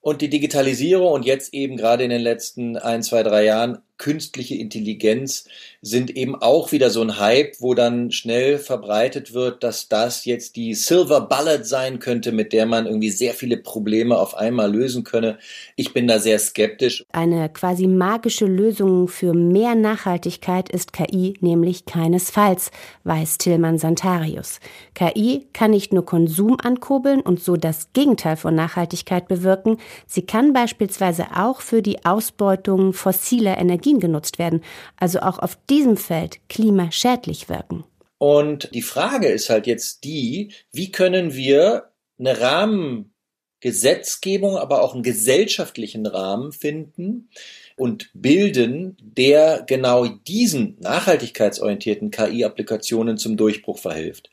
und 0.00 0.22
die 0.22 0.30
Digitalisierung 0.30 1.12
und 1.12 1.24
jetzt 1.24 1.52
eben 1.54 1.76
gerade 1.76 2.04
in 2.04 2.10
den 2.10 2.22
letzten 2.22 2.76
ein, 2.76 3.02
zwei, 3.02 3.22
drei 3.22 3.44
Jahren 3.44 3.82
künstliche 4.00 4.56
Intelligenz 4.56 5.44
sind 5.82 6.16
eben 6.16 6.34
auch 6.34 6.72
wieder 6.72 6.90
so 6.90 7.02
ein 7.02 7.20
Hype, 7.20 7.60
wo 7.60 7.74
dann 7.74 8.10
schnell 8.10 8.58
verbreitet 8.58 9.34
wird, 9.34 9.62
dass 9.62 9.88
das 9.88 10.24
jetzt 10.24 10.56
die 10.56 10.74
Silver 10.74 11.20
Bullet 11.20 11.64
sein 11.64 12.00
könnte, 12.00 12.32
mit 12.32 12.52
der 12.52 12.66
man 12.66 12.86
irgendwie 12.86 13.10
sehr 13.10 13.34
viele 13.34 13.58
Probleme 13.58 14.18
auf 14.18 14.34
einmal 14.34 14.72
lösen 14.72 15.04
könne. 15.04 15.38
Ich 15.76 15.92
bin 15.92 16.08
da 16.08 16.18
sehr 16.18 16.38
skeptisch. 16.38 17.04
Eine 17.12 17.48
quasi 17.50 17.86
magische 17.86 18.46
Lösung 18.46 19.06
für 19.06 19.34
mehr 19.34 19.74
Nachhaltigkeit 19.74 20.70
ist 20.70 20.92
KI 20.92 21.34
nämlich 21.40 21.84
keinesfalls, 21.84 22.70
weiß 23.04 23.38
Tillmann 23.38 23.78
Santarius. 23.78 24.60
KI 24.94 25.46
kann 25.52 25.72
nicht 25.72 25.92
nur 25.92 26.06
Konsum 26.06 26.56
ankurbeln 26.58 27.20
und 27.20 27.40
so 27.40 27.56
das 27.56 27.92
Gegenteil 27.92 28.36
von 28.36 28.54
Nachhaltigkeit 28.54 29.28
bewirken, 29.28 29.76
sie 30.06 30.22
kann 30.22 30.54
beispielsweise 30.54 31.26
auch 31.36 31.60
für 31.60 31.82
die 31.82 32.04
Ausbeutung 32.06 32.94
fossiler 32.94 33.58
Energien 33.90 34.00
genutzt 34.00 34.38
werden, 34.38 34.62
also 34.96 35.20
auch 35.20 35.38
auf 35.38 35.56
diesem 35.68 35.96
Feld 35.96 36.40
klimaschädlich 36.48 37.48
wirken. 37.48 37.84
Und 38.18 38.68
die 38.74 38.82
Frage 38.82 39.28
ist 39.28 39.48
halt 39.50 39.66
jetzt 39.66 40.04
die, 40.04 40.52
wie 40.72 40.92
können 40.92 41.34
wir 41.34 41.90
eine 42.18 42.40
Rahmengesetzgebung, 42.40 44.58
aber 44.58 44.82
auch 44.82 44.94
einen 44.94 45.02
gesellschaftlichen 45.02 46.06
Rahmen 46.06 46.52
finden 46.52 47.30
und 47.76 48.10
bilden, 48.12 48.98
der 49.00 49.64
genau 49.66 50.06
diesen 50.06 50.76
nachhaltigkeitsorientierten 50.80 52.10
KI-Applikationen 52.10 53.16
zum 53.16 53.38
Durchbruch 53.38 53.78
verhilft. 53.78 54.28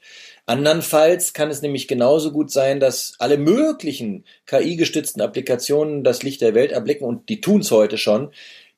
Andernfalls 0.45 1.31
kann 1.31 1.49
es 1.49 1.61
nämlich 1.61 1.87
genauso 1.87 2.33
gut 2.33 2.51
sein, 2.51 2.81
dass 2.81 3.13
alle 3.19 3.37
möglichen 3.37 4.25
KI-gestützten 4.47 5.21
Applikationen 5.21 6.03
das 6.03 6.23
Licht 6.23 6.41
der 6.41 6.55
Welt 6.55 6.73
erblicken 6.73 7.07
und 7.07 7.29
die 7.29 7.39
tun 7.39 7.61
es 7.61 7.71
heute 7.71 7.97
schon, 7.97 8.31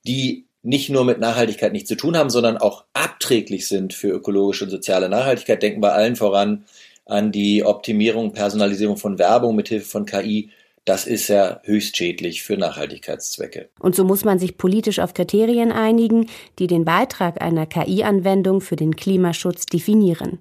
die 0.05 0.48
nicht 0.69 0.91
nur 0.91 1.03
mit 1.03 1.19
Nachhaltigkeit 1.19 1.73
nichts 1.73 1.89
zu 1.89 1.95
tun 1.95 2.15
haben, 2.15 2.29
sondern 2.29 2.57
auch 2.57 2.85
abträglich 2.93 3.67
sind 3.67 3.91
für 3.91 4.09
ökologische 4.09 4.65
und 4.65 4.69
soziale 4.69 5.09
Nachhaltigkeit. 5.09 5.63
Denken 5.63 5.81
wir 5.81 5.93
allen 5.93 6.15
voran 6.15 6.65
an 7.05 7.31
die 7.31 7.65
Optimierung, 7.65 8.33
Personalisierung 8.33 8.95
von 8.95 9.17
Werbung 9.17 9.55
mithilfe 9.55 9.89
von 9.89 10.05
KI. 10.05 10.51
Das 10.85 11.07
ist 11.07 11.27
ja 11.27 11.59
höchst 11.63 11.97
schädlich 11.97 12.43
für 12.43 12.55
Nachhaltigkeitszwecke. 12.55 13.69
Und 13.79 13.95
so 13.95 14.03
muss 14.03 14.23
man 14.23 14.37
sich 14.37 14.57
politisch 14.57 14.99
auf 14.99 15.15
Kriterien 15.15 15.71
einigen, 15.71 16.29
die 16.59 16.67
den 16.67 16.85
Beitrag 16.85 17.41
einer 17.41 17.65
KI-Anwendung 17.65 18.61
für 18.61 18.75
den 18.75 18.95
Klimaschutz 18.95 19.65
definieren. 19.65 20.37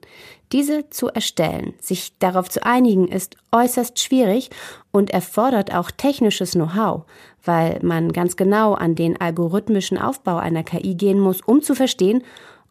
Diese 0.52 0.88
zu 0.90 1.08
erstellen, 1.08 1.74
sich 1.80 2.12
darauf 2.18 2.48
zu 2.48 2.64
einigen, 2.64 3.08
ist 3.08 3.36
äußerst 3.52 3.98
schwierig 3.98 4.50
und 4.92 5.10
erfordert 5.10 5.74
auch 5.74 5.90
technisches 5.90 6.52
Know-how, 6.52 7.04
weil 7.48 7.78
man 7.82 8.12
ganz 8.12 8.36
genau 8.36 8.74
an 8.74 8.94
den 8.94 9.18
algorithmischen 9.18 9.96
Aufbau 9.96 10.36
einer 10.36 10.62
KI 10.62 10.94
gehen 10.94 11.18
muss, 11.18 11.40
um 11.40 11.62
zu 11.62 11.74
verstehen, 11.74 12.22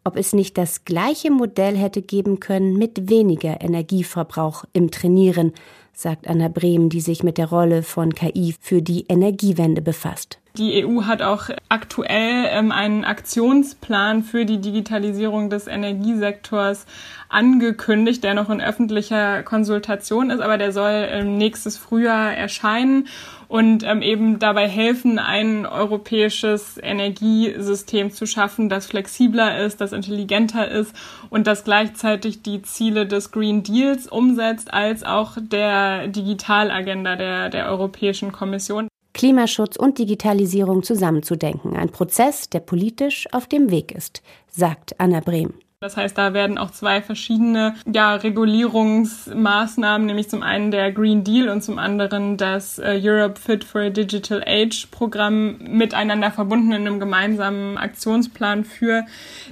ob 0.04 0.16
es 0.16 0.32
nicht 0.32 0.56
das 0.56 0.84
gleiche 0.84 1.32
Modell 1.32 1.76
hätte 1.76 2.00
geben 2.00 2.38
können 2.38 2.78
mit 2.78 3.10
weniger 3.10 3.60
Energieverbrauch 3.60 4.64
im 4.72 4.92
Trainieren, 4.92 5.52
sagt 5.92 6.28
Anna 6.28 6.46
Brehm, 6.46 6.90
die 6.90 7.00
sich 7.00 7.24
mit 7.24 7.38
der 7.38 7.48
Rolle 7.48 7.82
von 7.82 8.14
KI 8.14 8.54
für 8.60 8.80
die 8.80 9.06
Energiewende 9.08 9.82
befasst. 9.82 10.38
Die 10.56 10.84
EU 10.84 11.02
hat 11.02 11.22
auch 11.22 11.50
aktuell 11.68 12.46
ähm, 12.50 12.70
einen 12.70 13.04
Aktionsplan 13.04 14.22
für 14.22 14.44
die 14.44 14.60
Digitalisierung 14.60 15.50
des 15.50 15.66
Energiesektors 15.66 16.86
angekündigt, 17.28 18.22
der 18.22 18.34
noch 18.34 18.48
in 18.48 18.60
öffentlicher 18.60 19.42
Konsultation 19.42 20.30
ist, 20.30 20.40
aber 20.40 20.56
der 20.56 20.70
soll 20.70 21.08
ähm, 21.10 21.36
nächstes 21.36 21.76
Frühjahr 21.76 22.32
erscheinen 22.32 23.08
und 23.48 23.82
ähm, 23.82 24.02
eben 24.02 24.38
dabei 24.38 24.68
helfen, 24.68 25.18
ein 25.18 25.66
europäisches 25.66 26.78
Energiesystem 26.80 28.10
zu 28.10 28.26
schaffen, 28.26 28.68
das 28.68 28.86
flexibler 28.86 29.64
ist, 29.64 29.80
das 29.80 29.92
intelligenter 29.92 30.70
ist 30.70 30.94
und 31.30 31.46
das 31.46 31.64
gleichzeitig 31.64 32.42
die 32.42 32.62
Ziele 32.62 33.06
des 33.06 33.32
Green 33.32 33.62
Deals 33.62 34.06
umsetzt, 34.06 34.72
als 34.72 35.02
auch 35.02 35.38
der 35.40 36.08
Digitalagenda 36.08 37.16
der, 37.16 37.48
der 37.48 37.68
Europäischen 37.70 38.32
Kommission. 38.32 38.88
Klimaschutz 39.14 39.76
und 39.76 39.98
Digitalisierung 39.98 40.82
zusammenzudenken, 40.82 41.74
ein 41.74 41.90
Prozess, 41.90 42.50
der 42.50 42.60
politisch 42.60 43.26
auf 43.32 43.48
dem 43.48 43.70
Weg 43.70 43.90
ist, 43.90 44.22
sagt 44.48 45.00
Anna 45.00 45.20
Brehm. 45.20 45.54
Das 45.80 45.96
heißt, 45.96 46.18
da 46.18 46.34
werden 46.34 46.58
auch 46.58 46.72
zwei 46.72 47.00
verschiedene 47.00 47.76
ja, 47.86 48.16
Regulierungsmaßnahmen, 48.16 50.08
nämlich 50.08 50.28
zum 50.28 50.42
einen 50.42 50.72
der 50.72 50.90
Green 50.90 51.22
Deal 51.22 51.48
und 51.48 51.62
zum 51.62 51.78
anderen 51.78 52.36
das 52.36 52.80
äh, 52.80 52.98
Europe 53.00 53.38
Fit 53.38 53.62
for 53.62 53.82
a 53.82 53.88
Digital 53.88 54.42
Age 54.44 54.88
Programm 54.90 55.58
miteinander 55.58 56.32
verbunden 56.32 56.72
in 56.72 56.84
einem 56.84 56.98
gemeinsamen 56.98 57.78
Aktionsplan 57.78 58.64
für 58.64 59.06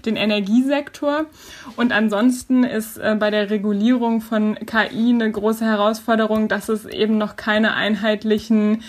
den 0.05 0.17
Energiesektor. 0.17 1.27
Und 1.77 1.93
ansonsten 1.93 2.65
ist 2.65 2.99
äh, 2.99 3.15
bei 3.17 3.31
der 3.31 3.51
Regulierung 3.51 4.21
von 4.21 4.57
KI 4.57 5.11
eine 5.11 5.31
große 5.31 5.65
Herausforderung, 5.65 6.49
dass 6.49 6.69
es 6.69 6.87
eben 6.87 7.19
noch 7.19 7.37
keine 7.37 7.75
einheitlichen 7.75 8.83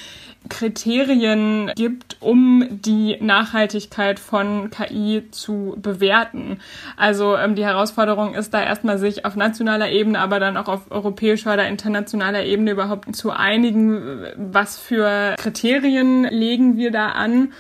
Kriterien 0.49 1.71
gibt, 1.75 2.17
um 2.19 2.65
die 2.69 3.17
Nachhaltigkeit 3.19 4.19
von 4.19 4.69
KI 4.69 5.23
zu 5.31 5.77
bewerten. 5.77 6.59
Also 6.95 7.35
ähm, 7.37 7.55
die 7.55 7.65
Herausforderung 7.65 8.33
ist 8.33 8.53
da 8.53 8.63
erstmal 8.63 8.97
sich 8.97 9.25
auf 9.25 9.35
nationaler 9.35 9.89
Ebene, 9.89 10.19
aber 10.19 10.39
dann 10.39 10.57
auch 10.57 10.67
auf 10.67 10.91
europäischer 10.91 11.53
oder 11.53 11.67
internationaler 11.67 12.43
Ebene 12.43 12.71
überhaupt 12.71 13.15
zu 13.15 13.31
einigen, 13.31 14.23
was 14.37 14.77
für 14.77 15.35
Kriterien 15.37 16.23
legen 16.25 16.77
wir 16.77 16.91
da 16.91 17.09
an. 17.09 17.53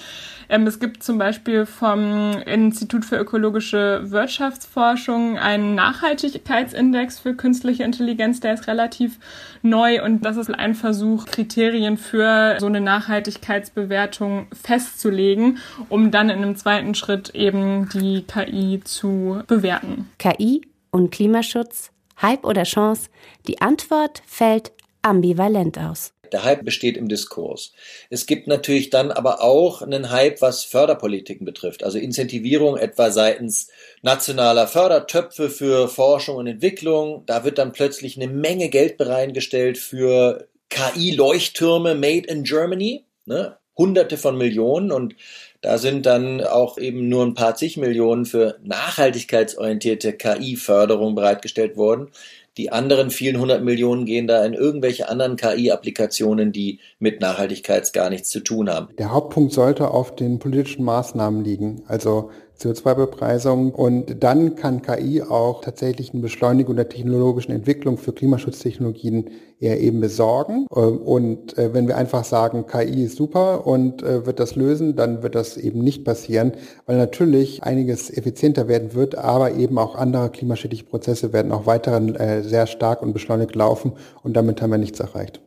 Ähm, 0.49 0.67
es 0.67 0.79
gibt 0.79 1.03
zum 1.03 1.17
Beispiel 1.17 1.65
vom 1.65 2.33
Institut 2.45 3.05
für 3.05 3.17
ökologische 3.17 4.09
Wirtschaftsforschung 4.11 5.37
einen 5.37 5.75
Nachhaltigkeitsindex 5.75 7.19
für 7.19 7.35
künstliche 7.35 7.83
Intelligenz, 7.83 8.39
der 8.39 8.53
ist 8.53 8.67
relativ 8.67 9.19
neu 9.61 10.03
und 10.03 10.23
das 10.25 10.37
ist 10.37 10.53
ein 10.53 10.75
Versuch, 10.75 11.25
Kriterien 11.25 11.97
für 11.97 12.57
so 12.59 12.67
eine 12.67 12.81
Nachhaltigkeitsbewertung 12.81 14.47
festzulegen, 14.53 15.57
um 15.89 16.11
dann 16.11 16.29
in 16.29 16.37
einem 16.37 16.55
zweiten 16.55 16.95
Schritt 16.95 17.29
eben 17.35 17.89
die 17.93 18.23
KI 18.23 18.81
zu 18.83 19.41
bewerten. 19.47 20.09
KI 20.17 20.61
und 20.91 21.11
Klimaschutz, 21.11 21.91
Hype 22.21 22.45
oder 22.45 22.63
Chance? 22.63 23.09
Die 23.47 23.61
Antwort 23.61 24.21
fällt 24.25 24.71
ambivalent 25.01 25.77
aus. 25.77 26.13
Der 26.33 26.43
Hype 26.43 26.63
besteht 26.63 26.97
im 26.97 27.07
Diskurs. 27.07 27.73
Es 28.09 28.25
gibt 28.25 28.47
natürlich 28.47 28.89
dann 28.89 29.11
aber 29.11 29.41
auch 29.41 29.81
einen 29.81 30.11
Hype, 30.11 30.41
was 30.41 30.63
Förderpolitiken 30.63 31.45
betrifft, 31.45 31.83
also 31.83 31.97
Incentivierung 31.97 32.77
etwa 32.77 33.11
seitens 33.11 33.69
nationaler 34.01 34.67
Fördertöpfe 34.67 35.49
für 35.49 35.87
Forschung 35.87 36.37
und 36.37 36.47
Entwicklung. 36.47 37.23
Da 37.25 37.43
wird 37.43 37.57
dann 37.57 37.71
plötzlich 37.71 38.17
eine 38.17 38.31
Menge 38.31 38.69
Geld 38.69 38.97
bereitgestellt 38.97 39.77
für 39.77 40.47
KI-Leuchttürme 40.69 41.95
made 41.95 42.27
in 42.27 42.43
Germany, 42.43 43.05
ne? 43.25 43.57
Hunderte 43.77 44.17
von 44.17 44.37
Millionen 44.37 44.91
und 44.91 45.15
da 45.61 45.77
sind 45.77 46.05
dann 46.05 46.41
auch 46.41 46.77
eben 46.77 47.09
nur 47.09 47.25
ein 47.25 47.33
paar 47.33 47.55
zig 47.55 47.77
Millionen 47.77 48.25
für 48.25 48.57
nachhaltigkeitsorientierte 48.63 50.13
KI-Förderung 50.13 51.15
bereitgestellt 51.15 51.77
worden. 51.77 52.09
Die 52.57 52.71
anderen 52.71 53.11
vielen 53.11 53.39
hundert 53.39 53.63
Millionen 53.63 54.05
gehen 54.05 54.27
da 54.27 54.43
in 54.43 54.53
irgendwelche 54.53 55.07
anderen 55.09 55.35
KI-Applikationen, 55.35 56.51
die 56.51 56.79
mit 56.99 57.21
Nachhaltigkeit 57.21 57.93
gar 57.93 58.09
nichts 58.09 58.29
zu 58.29 58.39
tun 58.39 58.69
haben. 58.69 58.89
Der 58.97 59.11
Hauptpunkt 59.11 59.53
sollte 59.53 59.91
auf 59.91 60.15
den 60.15 60.39
politischen 60.39 60.83
Maßnahmen 60.83 61.43
liegen. 61.43 61.83
Also 61.87 62.31
CO2-Bepreisung. 62.59 63.71
Und 63.71 64.23
dann 64.23 64.55
kann 64.55 64.81
KI 64.81 65.21
auch 65.21 65.61
tatsächlich 65.61 66.13
eine 66.13 66.21
Beschleunigung 66.21 66.75
der 66.75 66.89
technologischen 66.89 67.51
Entwicklung 67.51 67.97
für 67.97 68.13
Klimaschutztechnologien 68.13 69.29
eher 69.59 69.79
eben 69.79 69.99
besorgen. 69.99 70.67
Ähm, 70.75 70.97
und 70.97 71.57
äh, 71.57 71.73
wenn 71.73 71.87
wir 71.87 71.97
einfach 71.97 72.23
sagen, 72.23 72.65
KI 72.67 73.05
ist 73.05 73.17
super 73.17 73.65
und 73.65 74.03
äh, 74.03 74.25
wird 74.25 74.39
das 74.39 74.55
lösen, 74.55 74.95
dann 74.95 75.23
wird 75.23 75.35
das 75.35 75.57
eben 75.57 75.79
nicht 75.79 76.03
passieren, 76.03 76.53
weil 76.85 76.97
natürlich 76.97 77.63
einiges 77.63 78.15
effizienter 78.15 78.67
werden 78.67 78.93
wird, 78.93 79.15
aber 79.17 79.53
eben 79.53 79.77
auch 79.77 79.95
andere 79.95 80.29
klimaschädliche 80.29 80.83
Prozesse 80.85 81.33
werden 81.33 81.51
auch 81.51 81.65
weiterhin 81.65 82.15
äh, 82.15 82.43
sehr 82.43 82.67
stark 82.67 83.01
und 83.01 83.13
beschleunigt 83.13 83.55
laufen 83.55 83.93
und 84.23 84.35
damit 84.35 84.61
haben 84.61 84.71
wir 84.71 84.77
nichts 84.77 84.99
erreicht. 84.99 85.41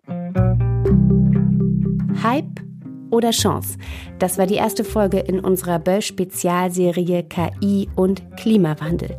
Hype 2.22 2.69
oder 3.10 3.30
Chance? 3.30 3.78
Das 4.18 4.38
war 4.38 4.46
die 4.46 4.54
erste 4.54 4.84
Folge 4.84 5.18
in 5.18 5.40
unserer 5.40 5.78
Böll-Spezialserie 5.78 7.24
KI 7.24 7.88
und 7.96 8.22
Klimawandel. 8.36 9.16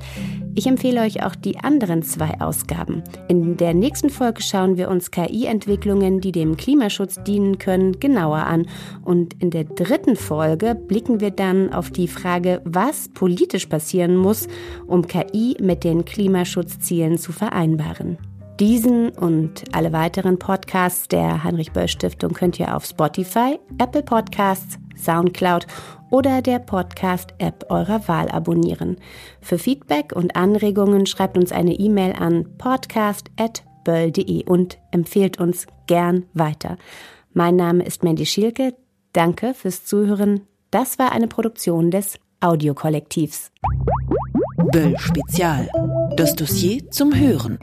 Ich 0.54 0.68
empfehle 0.68 1.02
euch 1.02 1.24
auch 1.24 1.36
die 1.36 1.60
anderen 1.60 2.04
zwei 2.04 2.42
Ausgaben. 2.42 3.04
In 3.30 3.56
der 3.56 3.74
nächsten 3.74 4.10
Folge 4.10 4.42
schauen 4.42 4.76
wir 4.76 4.90
uns 4.90 5.10
KI-Entwicklungen, 5.10 6.20
die 6.20 6.34
dem 6.34 6.58
Klimaschutz 6.58 7.24
dienen 7.24 7.58
können, 7.58 8.00
genauer 8.02 8.40
an. 8.40 8.68
Und 9.06 9.42
in 9.42 9.50
der 9.50 9.64
dritten 9.64 10.18
Folge 10.18 10.76
blicken 10.76 11.22
wir 11.22 11.32
dann 11.32 11.72
auf 11.72 11.90
die 11.90 12.10
Frage, 12.10 12.62
was 12.66 13.08
politisch 13.10 13.68
passieren 13.68 14.18
muss, 14.18 14.48
um 14.88 15.08
KI 15.08 15.56
mit 15.62 15.86
den 15.86 16.04
Klimaschutzzielen 16.04 17.18
zu 17.18 17.32
vereinbaren. 17.32 18.18
Diesen 18.62 19.10
und 19.10 19.64
alle 19.72 19.92
weiteren 19.92 20.38
Podcasts 20.38 21.08
der 21.08 21.44
Heinrich 21.44 21.72
Böll 21.72 21.88
Stiftung 21.88 22.34
könnt 22.34 22.60
ihr 22.60 22.76
auf 22.76 22.86
Spotify, 22.86 23.60
Apple 23.80 24.04
Podcasts, 24.04 24.78
Soundcloud 24.96 25.66
oder 26.12 26.44
der 26.44 26.60
Podcast-App 26.60 27.66
eurer 27.70 28.08
Wahl 28.08 28.30
abonnieren. 28.30 28.98
Für 29.42 29.58
Feedback 29.58 30.14
und 30.16 30.36
Anregungen 30.36 31.08
schreibt 31.08 31.40
uns 31.40 31.52
eine 31.52 31.74
E-Mail 31.74 32.14
an 32.14 32.56
podcast.böll.de 32.60 34.46
und 34.46 34.78
empfehlt 34.92 35.40
uns 35.40 35.66
gern 35.88 36.28
weiter. 36.36 36.78
Mein 37.34 37.56
Name 37.56 37.84
ist 37.84 38.04
Mandy 38.04 38.28
Schielke. 38.28 38.76
Danke 39.12 39.56
fürs 39.56 39.86
Zuhören. 39.86 40.42
Das 40.70 41.00
war 41.00 41.14
eine 41.14 41.28
Produktion 41.28 41.90
des 41.90 42.20
Audiokollektivs. 42.42 43.52
Böll 44.72 44.96
Spezial. 45.00 45.68
Das 46.16 46.36
Dossier 46.36 46.92
zum 46.92 47.16
Hören. 47.16 47.58